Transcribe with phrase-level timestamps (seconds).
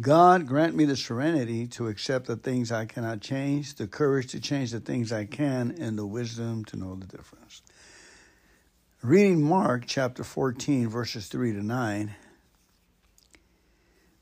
[0.00, 4.40] God grant me the serenity to accept the things I cannot change, the courage to
[4.40, 7.60] change the things I can, and the wisdom to know the difference.
[9.02, 12.14] Reading Mark chapter 14, verses 3 to 9,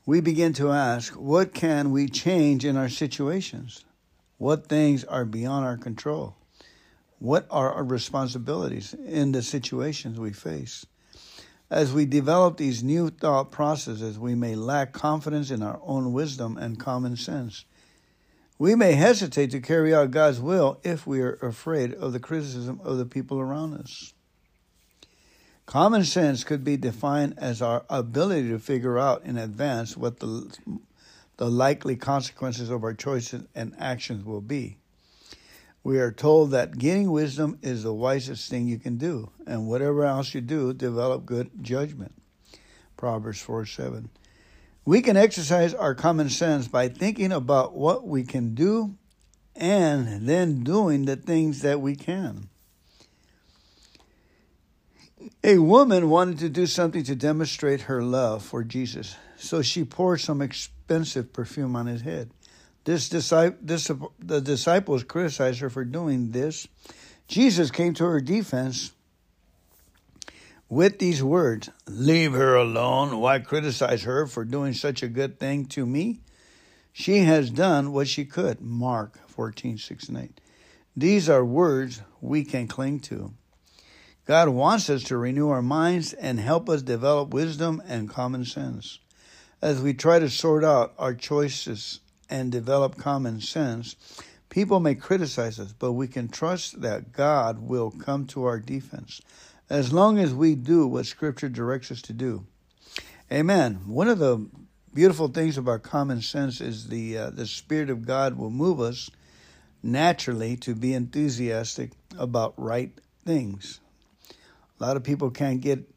[0.05, 3.85] we begin to ask, what can we change in our situations?
[4.39, 6.35] What things are beyond our control?
[7.19, 10.85] What are our responsibilities in the situations we face?
[11.71, 16.57] As we develop these new thought processes, we may lack confidence in our own wisdom
[16.57, 17.63] and common sense.
[18.59, 22.81] We may hesitate to carry out God's will if we are afraid of the criticism
[22.83, 24.11] of the people around us.
[25.65, 30.53] Common sense could be defined as our ability to figure out in advance what the,
[31.37, 34.80] the likely consequences of our choices and actions will be
[35.83, 40.05] we are told that gaining wisdom is the wisest thing you can do, and whatever
[40.05, 42.13] else you do, develop good judgment.
[42.97, 44.09] Proverbs 4 7.
[44.85, 48.95] We can exercise our common sense by thinking about what we can do
[49.55, 52.49] and then doing the things that we can.
[55.43, 60.21] A woman wanted to do something to demonstrate her love for Jesus, so she poured
[60.21, 62.31] some expensive perfume on his head.
[62.83, 66.67] This, this, the disciples criticized her for doing this.
[67.27, 68.91] Jesus came to her defense
[70.67, 73.19] with these words Leave her alone.
[73.19, 76.21] Why criticize her for doing such a good thing to me?
[76.93, 78.61] She has done what she could.
[78.61, 80.41] Mark 14, 6 and 8.
[80.95, 83.33] These are words we can cling to.
[84.25, 88.99] God wants us to renew our minds and help us develop wisdom and common sense.
[89.61, 91.99] As we try to sort out our choices
[92.31, 93.95] and develop common sense,
[94.49, 99.21] people may criticize us, but we can trust that God will come to our defense
[99.69, 102.45] as long as we do what Scripture directs us to do.
[103.31, 103.81] Amen.
[103.85, 104.49] One of the
[104.93, 109.09] beautiful things about common sense is the uh, the Spirit of God will move us
[109.83, 112.91] naturally to be enthusiastic about right
[113.25, 113.79] things.
[114.79, 115.89] A lot of people can't get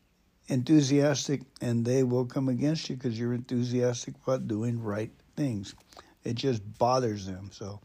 [0.48, 5.75] enthusiastic and they will come against you because you're enthusiastic about doing right things.
[6.24, 7.50] It just bothers them.
[7.52, 7.80] So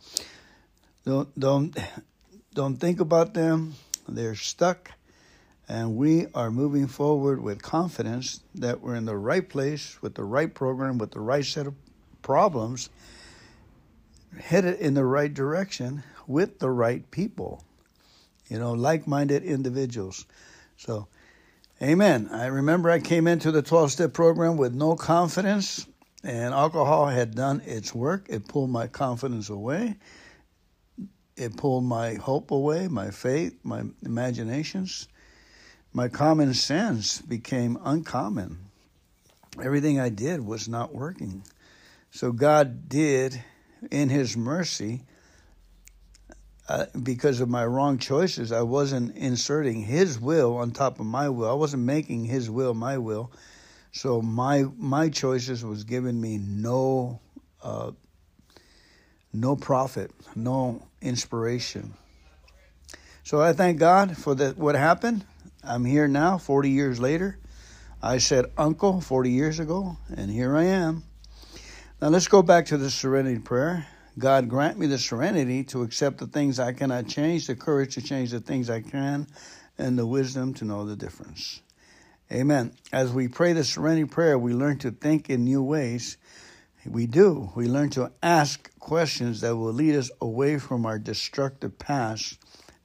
[1.06, 1.78] don't don't
[2.54, 3.76] don't think about them.
[4.08, 4.92] They're stuck,
[5.68, 10.24] and we are moving forward with confidence that we're in the right place with the
[10.24, 11.76] right program with the right set of
[12.22, 12.90] problems,
[14.40, 17.64] headed in the right direction with the right people.
[18.48, 20.26] You know, like-minded individuals.
[20.78, 21.08] So.
[21.82, 22.28] Amen.
[22.30, 25.88] I remember I came into the 12 step program with no confidence
[26.24, 28.28] and alcohol had done its work.
[28.30, 29.96] It pulled my confidence away.
[31.38, 35.08] It pulled my hope away, my faith, my imaginations.
[35.94, 38.60] My common sense became uncommon.
[39.62, 41.44] Everything I did was not working.
[42.12, 43.42] So God did,
[43.90, 45.04] in His mercy,
[46.68, 51.30] uh, because of my wrong choices, I wasn't inserting His will on top of my
[51.30, 51.50] will.
[51.50, 53.32] I wasn't making His will my will.
[53.92, 57.20] So my my choices was giving me no
[57.62, 57.92] uh,
[59.34, 61.94] no profit, no inspiration.
[63.24, 64.58] So I thank God for that.
[64.58, 65.26] What happened?
[65.64, 67.38] I'm here now, 40 years later.
[68.02, 71.04] I said uncle 40 years ago, and here I am.
[72.02, 73.86] Now let's go back to the serenity prayer.
[74.18, 78.02] God grant me the serenity to accept the things I cannot change, the courage to
[78.02, 79.28] change the things I can,
[79.78, 81.62] and the wisdom to know the difference.
[82.32, 82.74] Amen.
[82.92, 86.18] As we pray the serenity prayer, we learn to think in new ways.
[86.86, 87.52] We do.
[87.56, 92.38] We learn to ask questions that will lead us away from our destructive past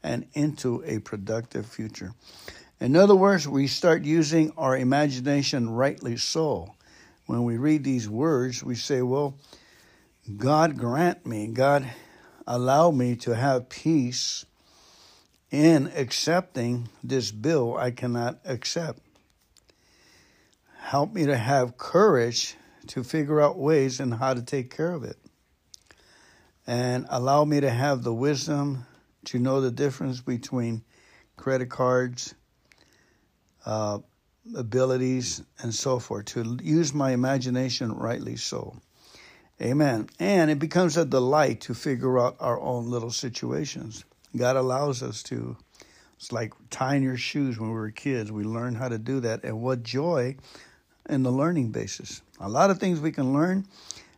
[0.03, 2.15] and into a productive future.
[2.81, 6.75] In other words, we start using our imagination rightly so.
[7.27, 9.39] When we read these words, we say, Well,
[10.39, 11.87] God grant me, God
[12.47, 14.47] allow me to have peace
[15.51, 19.01] in accepting this bill I cannot accept
[20.95, 22.55] help me to have courage
[22.87, 25.17] to figure out ways and how to take care of it.
[26.69, 28.87] And allow me to have the wisdom
[29.25, 30.85] to know the difference between
[31.37, 32.37] credit cards,
[33.67, 33.99] uh,
[34.55, 38.77] abilities, and so forth, to use my imagination rightly so.
[39.61, 40.09] Amen.
[40.21, 44.05] And it becomes a delight to figure out our own little situations.
[44.37, 45.57] God allows us to.
[46.19, 48.31] It's like tying your shoes when we were kids.
[48.31, 49.43] We learn how to do that.
[49.43, 50.37] And what joy
[51.09, 52.23] in the learning basis.
[52.41, 53.67] A lot of things we can learn,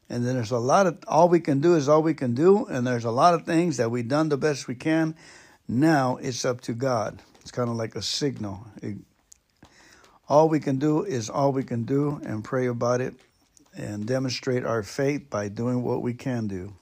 [0.09, 2.67] and then there's a lot of all we can do is all we can do,
[2.67, 5.15] and there's a lot of things that we've done the best we can.
[5.69, 7.21] Now it's up to God.
[7.41, 8.67] It's kind of like a signal.
[8.83, 8.97] It,
[10.29, 13.15] all we can do is all we can do and pray about it
[13.77, 16.73] and demonstrate our faith by doing what we can do.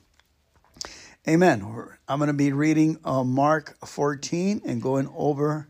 [1.27, 1.62] Amen.
[2.06, 5.69] I'm going to be reading uh, Mark 14 and going over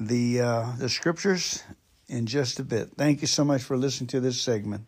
[0.00, 1.62] the uh, the scriptures
[2.08, 2.90] in just a bit.
[2.96, 4.86] Thank you so much for listening to this segment.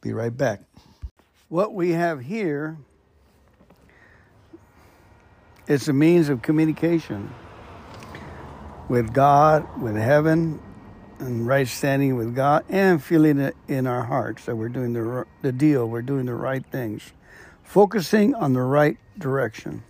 [0.00, 0.62] Be right back.
[1.48, 2.78] What we have here
[5.66, 7.32] is a means of communication
[8.88, 10.60] with God, with heaven,
[11.18, 15.24] and right standing with God, and feeling it in our hearts that we're doing the,
[15.42, 17.12] the deal, we're doing the right things,
[17.62, 19.84] focusing on the right direction.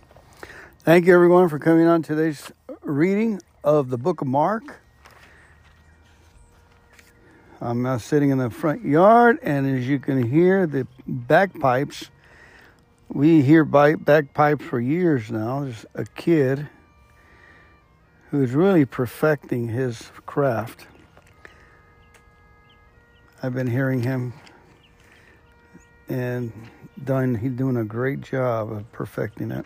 [0.79, 2.51] Thank you, everyone, for coming on today's
[2.81, 4.82] reading of the book of Mark.
[7.63, 12.11] I'm now sitting in the front yard, and as you can hear, the bagpipes.
[13.07, 15.61] We hear bagpipes for years now.
[15.61, 16.67] There's a kid
[18.31, 20.87] who's really perfecting his craft.
[23.41, 24.33] I've been hearing him,
[26.09, 26.51] and
[27.01, 27.35] done.
[27.35, 29.65] He's doing a great job of perfecting it.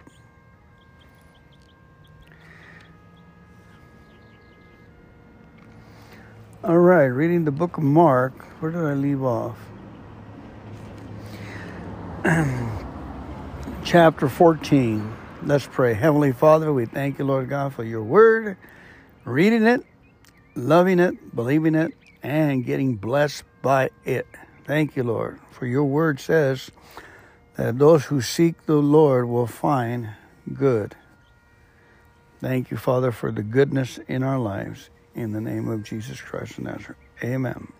[6.68, 8.34] All right, reading the book of Mark.
[8.60, 9.58] Where did I leave off?
[13.86, 15.16] Chapter 14.
[15.44, 15.94] Let's pray.
[15.94, 18.58] Heavenly Father, we thank you, Lord God, for your word,
[19.24, 19.86] reading it,
[20.56, 24.28] loving it, believing it, and getting blessed by it.
[24.66, 26.70] Thank you, Lord, for your word says
[27.56, 30.10] that those who seek the Lord will find
[30.54, 30.98] good.
[32.42, 34.90] Thank you, Father, for the goodness in our lives.
[35.18, 36.96] In the name of Jesus Christ of Nazareth.
[37.24, 37.74] Amen.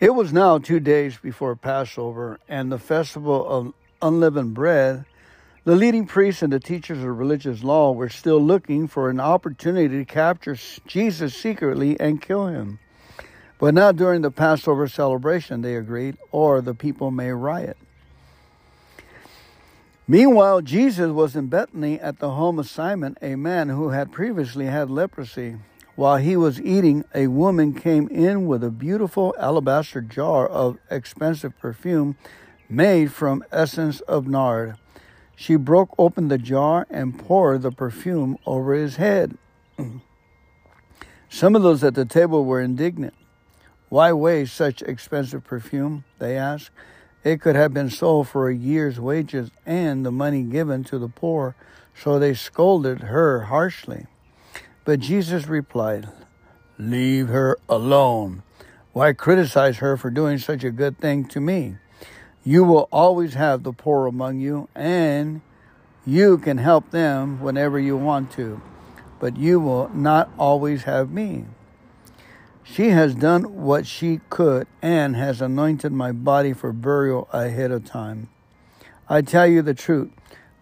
[0.00, 3.72] It was now two days before Passover and the festival of
[4.02, 5.06] unleavened bread.
[5.64, 9.96] The leading priests and the teachers of religious law were still looking for an opportunity
[9.96, 12.80] to capture Jesus secretly and kill him.
[13.58, 17.78] But not during the Passover celebration, they agreed, or the people may riot.
[20.06, 24.66] Meanwhile, Jesus was in Bethany at the home of Simon, a man who had previously
[24.66, 25.56] had leprosy.
[25.96, 31.56] While he was eating, a woman came in with a beautiful alabaster jar of expensive
[31.60, 32.16] perfume
[32.68, 34.76] made from essence of nard.
[35.36, 39.38] She broke open the jar and poured the perfume over his head.
[41.28, 43.14] Some of those at the table were indignant.
[43.88, 46.04] Why waste such expensive perfume?
[46.18, 46.70] They asked.
[47.22, 51.08] It could have been sold for a year's wages and the money given to the
[51.08, 51.54] poor,
[51.94, 54.06] so they scolded her harshly.
[54.84, 56.08] But Jesus replied,
[56.78, 58.42] Leave her alone.
[58.92, 61.76] Why criticize her for doing such a good thing to me?
[62.44, 65.40] You will always have the poor among you, and
[66.06, 68.60] you can help them whenever you want to,
[69.18, 71.46] but you will not always have me.
[72.62, 77.84] She has done what she could and has anointed my body for burial ahead of
[77.84, 78.28] time.
[79.08, 80.10] I tell you the truth.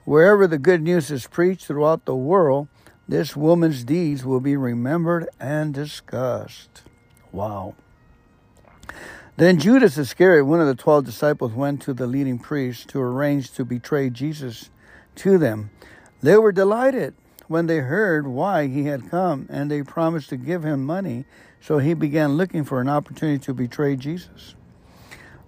[0.05, 2.69] Wherever the good news is preached throughout the world,
[3.09, 6.83] this woman's deeds will be remembered and discussed.
[7.31, 7.75] Wow.
[9.37, 13.51] Then Judas Iscariot, one of the twelve disciples, went to the leading priests to arrange
[13.53, 14.71] to betray Jesus
[15.17, 15.71] to them.
[16.23, 17.15] They were delighted
[17.49, 21.25] when they heard why he had come, and they promised to give him money
[21.61, 24.55] so he began looking for an opportunity to betray Jesus.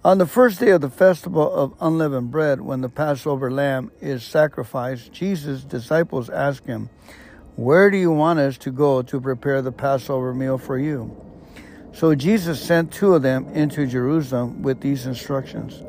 [0.05, 4.23] On the first day of the festival of unleavened bread, when the Passover lamb is
[4.23, 6.91] sacrificed, Jesus' disciples asked him,
[7.57, 11.17] Where do you want us to go to prepare the Passover meal for you?
[11.93, 15.81] So Jesus sent two of them into Jerusalem with these instructions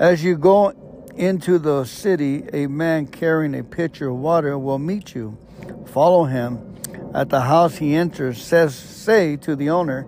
[0.00, 0.72] As you go
[1.14, 5.38] into the city, a man carrying a pitcher of water will meet you.
[5.86, 6.76] Follow him
[7.14, 10.06] at the house he enters, says, Say to the owner,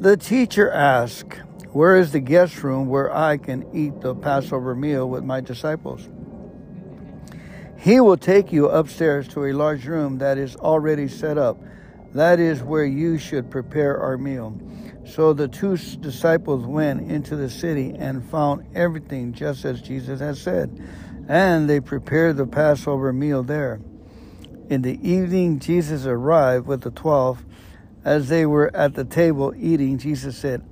[0.00, 1.38] The teacher asks,
[1.70, 6.08] Where is the guest room where I can eat the Passover meal with my disciples?
[7.84, 11.58] He will take you upstairs to a large room that is already set up.
[12.14, 14.58] That is where you should prepare our meal.
[15.04, 20.38] So the two disciples went into the city and found everything just as Jesus had
[20.38, 20.82] said,
[21.28, 23.82] and they prepared the Passover meal there.
[24.70, 27.44] In the evening, Jesus arrived with the twelve.
[28.02, 30.64] As they were at the table eating, Jesus said,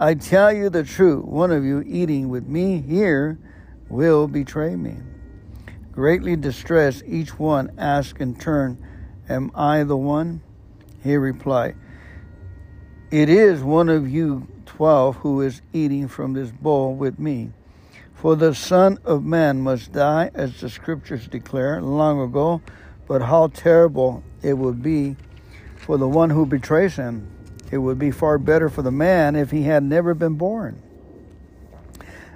[0.00, 3.38] I tell you the truth, one of you eating with me here
[3.88, 4.96] will betray me.
[6.00, 8.78] Greatly distressed, each one asked in turn,
[9.28, 10.40] Am I the one?
[11.04, 11.76] He replied,
[13.10, 17.50] It is one of you twelve who is eating from this bowl with me.
[18.14, 22.62] For the Son of Man must die, as the scriptures declare long ago
[23.06, 25.16] but how terrible it would be
[25.76, 27.28] for the one who betrays him.
[27.70, 30.80] It would be far better for the man if he had never been born.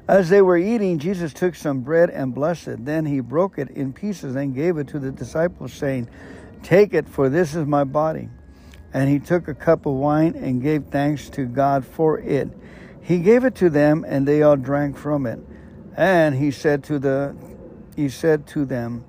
[0.06, 2.84] As they were eating, Jesus took some bread and blessed it.
[2.84, 6.08] Then he broke it in pieces and gave it to the disciples, saying,
[6.62, 8.28] Take it, for this is my body.
[8.92, 12.48] And he took a cup of wine and gave thanks to God for it.
[13.00, 15.38] He gave it to them, and they all drank from it.
[15.96, 17.34] And he said to the
[17.96, 19.04] he said to them,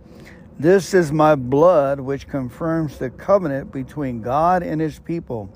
[0.60, 5.50] This is my blood which confirms the covenant between God and his people.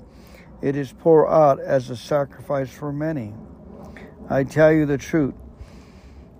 [0.60, 3.32] It is poured out as a sacrifice for many.
[4.30, 5.34] I tell you the truth.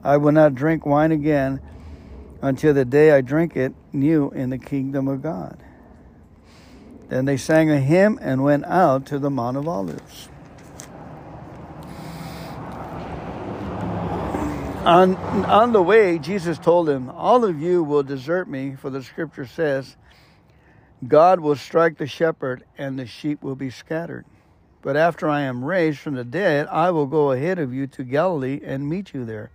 [0.04, 1.60] I will not drink wine again
[2.40, 5.58] until the day I drink it new in the kingdom of God.
[7.08, 10.28] Then they sang a hymn and went out to the Mount of Olives.
[14.86, 19.02] On, on the way, Jesus told him, All of you will desert me, for the
[19.02, 19.96] scripture says,
[21.06, 24.24] God will strike the shepherd, and the sheep will be scattered.
[24.82, 28.04] But after I am raised from the dead, I will go ahead of you to
[28.04, 29.50] Galilee and meet you there.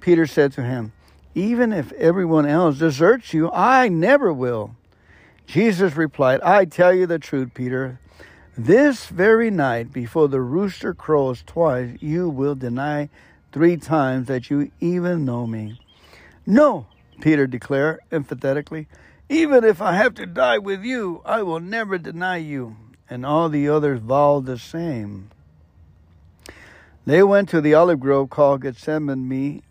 [0.00, 0.92] Peter said to him,
[1.34, 4.76] Even if everyone else deserts you, I never will.
[5.46, 7.98] Jesus replied, I tell you the truth, Peter.
[8.56, 13.08] This very night, before the rooster crows twice, you will deny
[13.52, 15.80] three times that you even know me.
[16.44, 16.86] No,
[17.20, 18.88] Peter declared emphatically.
[19.28, 22.76] Even if I have to die with you, I will never deny you
[23.10, 25.30] and all the others vowed the same.
[27.04, 29.62] They went to the olive grove called Gethsemane,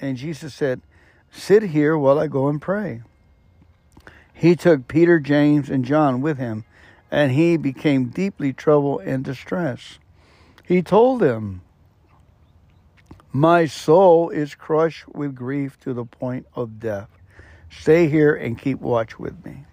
[0.00, 0.80] and Jesus said,
[1.32, 3.02] Sit here while I go and pray.
[4.32, 6.64] He took Peter, James, and John with him,
[7.10, 9.98] and he became deeply troubled and distressed.
[10.64, 11.62] He told them,
[13.32, 17.08] My soul is crushed with grief to the point of death.
[17.70, 19.64] Stay here and keep watch with me.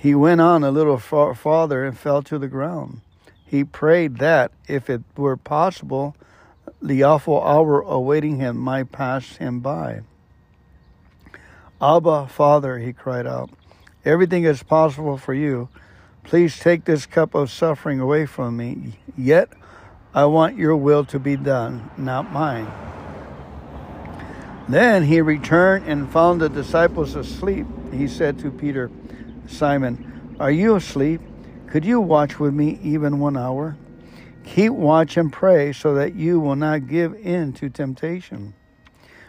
[0.00, 3.02] He went on a little far farther and fell to the ground.
[3.44, 6.16] He prayed that, if it were possible,
[6.80, 10.00] the awful hour awaiting him might pass him by.
[11.82, 13.50] Abba, Father, he cried out,
[14.02, 15.68] everything is possible for you.
[16.24, 18.94] Please take this cup of suffering away from me.
[19.18, 19.50] Yet
[20.14, 22.72] I want your will to be done, not mine.
[24.66, 27.66] Then he returned and found the disciples asleep.
[27.92, 28.90] He said to Peter,
[29.50, 31.20] Simon, Are you asleep?
[31.66, 33.76] Could you watch with me even one hour?
[34.44, 38.54] Keep watch and pray so that you will not give in to temptation.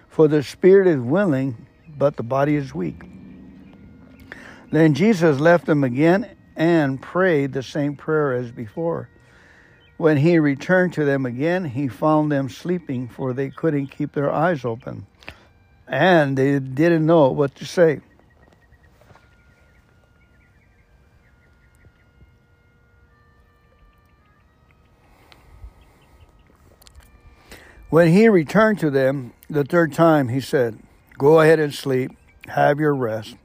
[0.08, 3.02] For the spirit is willing, but the body is weak.
[4.72, 9.10] Then Jesus left them again and prayed the same prayer as before.
[9.98, 14.32] When he returned to them again, he found them sleeping, for they couldn't keep their
[14.32, 15.06] eyes open.
[15.88, 18.00] And they didn't know what to say.
[27.92, 30.80] When he returned to them the third time, he said,
[31.18, 32.12] Go ahead and sleep,
[32.48, 33.36] have your rest.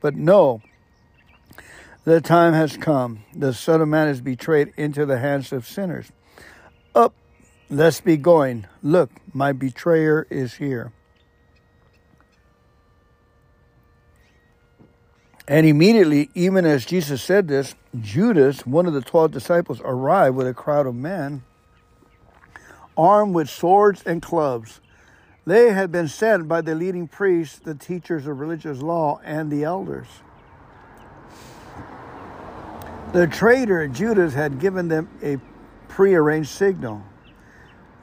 [0.00, 0.60] But no,
[2.02, 3.20] the time has come.
[3.32, 6.10] The Son of Man is betrayed into the hands of sinners.
[6.96, 7.14] Up,
[7.70, 8.66] let's be going.
[8.82, 10.90] Look, my betrayer is here.
[15.46, 20.48] And immediately, even as Jesus said this, Judas, one of the twelve disciples, arrived with
[20.48, 21.44] a crowd of men
[22.96, 24.80] armed with swords and clubs.
[25.46, 29.64] They had been sent by the leading priests, the teachers of religious law, and the
[29.64, 30.08] elders.
[33.12, 35.38] The traitor Judas had given them a
[35.88, 37.02] prearranged signal.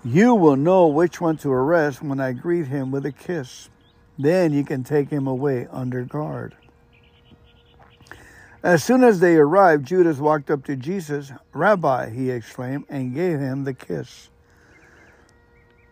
[0.03, 3.69] You will know which one to arrest when I greet him with a kiss.
[4.17, 6.55] Then you can take him away under guard.
[8.63, 11.33] As soon as they arrived, Judas walked up to Jesus.
[11.51, 14.29] Rabbi, he exclaimed, and gave him the kiss.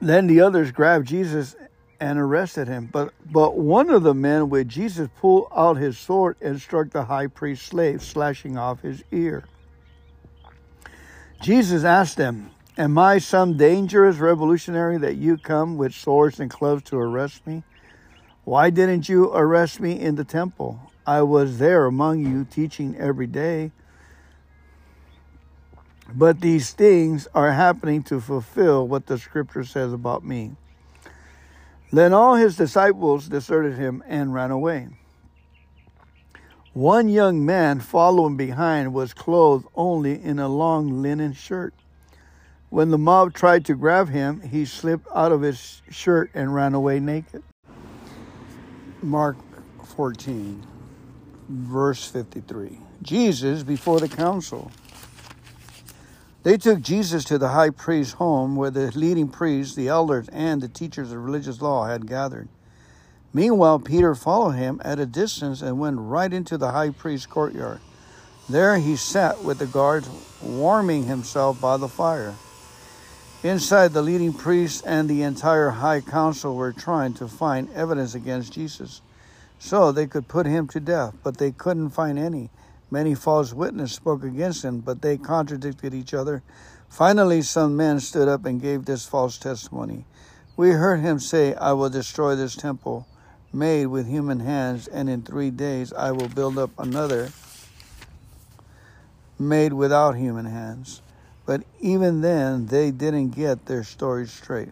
[0.02, 1.56] Then the others grabbed Jesus
[2.00, 2.90] and arrested him.
[2.92, 7.06] But, but one of the men with Jesus pulled out his sword and struck the
[7.06, 9.46] high priest's slave, slashing off his ear.
[11.42, 16.84] Jesus asked them, Am I some dangerous revolutionary that you come with swords and clubs
[16.84, 17.64] to arrest me?
[18.44, 20.92] Why didn't you arrest me in the temple?
[21.06, 23.72] I was there among you teaching every day.
[26.14, 30.52] But these things are happening to fulfill what the scripture says about me.
[31.92, 34.90] Then all his disciples deserted him and ran away.
[36.74, 41.74] One young man following behind was clothed only in a long linen shirt.
[42.70, 46.74] When the mob tried to grab him, he slipped out of his shirt and ran
[46.74, 47.44] away naked.
[49.02, 49.36] Mark
[49.98, 50.66] 14,
[51.50, 52.80] verse 53.
[53.02, 54.72] Jesus before the council.
[56.44, 60.60] They took Jesus to the high priest's home where the leading priests, the elders, and
[60.60, 62.48] the teachers of religious law had gathered.
[63.34, 67.80] Meanwhile, Peter followed him at a distance and went right into the high priest's courtyard.
[68.50, 70.10] There he sat with the guards,
[70.42, 72.34] warming himself by the fire.
[73.44, 78.54] Inside, the leading priests and the entire high council were trying to find evidence against
[78.54, 79.02] Jesus
[79.58, 82.50] so they could put him to death, but they couldn't find any.
[82.92, 86.44] Many false witnesses spoke against him, but they contradicted each other.
[86.90, 90.06] Finally, some men stood up and gave this false testimony.
[90.58, 93.08] We heard him say, I will destroy this temple
[93.54, 97.32] made with human hands, and in three days I will build up another
[99.40, 101.02] made without human hands.
[101.46, 104.70] But even then, they didn't get their story straight.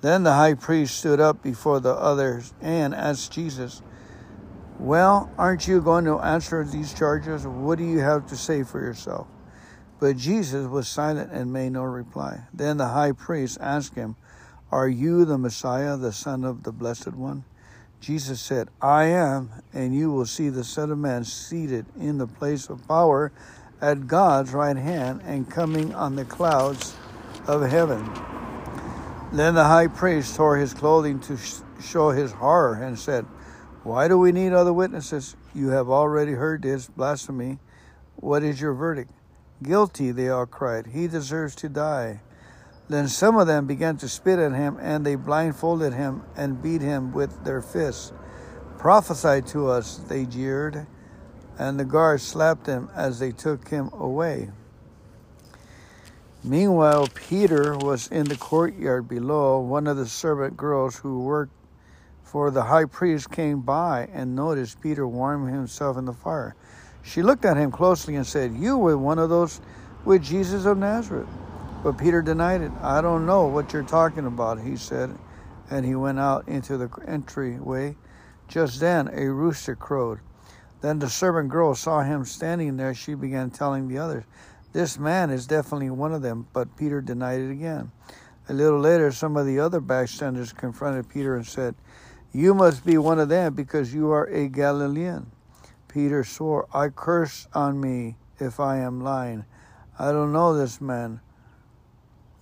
[0.00, 3.82] Then the high priest stood up before the others and asked Jesus,
[4.80, 7.46] well, aren't you going to answer these charges?
[7.46, 9.26] What do you have to say for yourself?
[9.98, 12.44] But Jesus was silent and made no reply.
[12.54, 14.16] Then the high priest asked him,
[14.72, 17.44] Are you the Messiah, the Son of the Blessed One?
[18.00, 22.26] Jesus said, I am, and you will see the Son of Man seated in the
[22.26, 23.30] place of power
[23.82, 26.96] at God's right hand and coming on the clouds
[27.46, 28.02] of heaven.
[29.32, 31.36] Then the high priest tore his clothing to
[31.82, 33.26] show his horror and said,
[33.82, 35.36] why do we need other witnesses?
[35.54, 37.58] You have already heard this blasphemy.
[38.16, 39.10] What is your verdict?
[39.62, 40.88] Guilty, they all cried.
[40.88, 42.20] He deserves to die.
[42.88, 46.82] Then some of them began to spit at him, and they blindfolded him and beat
[46.82, 48.12] him with their fists.
[48.78, 50.86] Prophesy to us, they jeered,
[51.58, 54.50] and the guards slapped him as they took him away.
[56.42, 59.60] Meanwhile, Peter was in the courtyard below.
[59.60, 61.52] One of the servant girls who worked
[62.30, 66.54] for the high priest came by and noticed Peter warming himself in the fire.
[67.02, 69.60] She looked at him closely and said, You were one of those
[70.04, 71.28] with Jesus of Nazareth.
[71.82, 72.70] But Peter denied it.
[72.82, 75.18] I don't know what you're talking about, he said,
[75.70, 77.96] and he went out into the entryway.
[78.46, 80.20] Just then a rooster crowed.
[80.82, 82.94] Then the servant girl saw him standing there.
[82.94, 84.22] She began telling the others,
[84.72, 86.46] This man is definitely one of them.
[86.52, 87.90] But Peter denied it again.
[88.48, 91.74] A little later, some of the other bystanders confronted Peter and said,
[92.32, 95.30] you must be one of them because you are a Galilean.
[95.88, 99.44] Peter swore, I curse on me if I am lying.
[99.98, 101.20] I don't know this man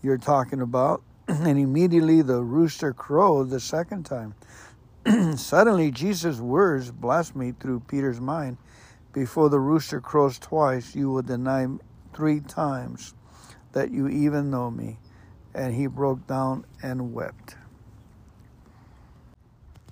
[0.03, 1.03] you're talking about.
[1.29, 4.35] and immediately the rooster crowed the second time.
[5.37, 8.57] Suddenly, Jesus' words blasphemed through Peter's mind.
[9.13, 11.67] Before the rooster crows twice, you will deny
[12.15, 13.15] three times
[13.73, 14.99] that you even know me.
[15.55, 17.57] And he broke down and wept.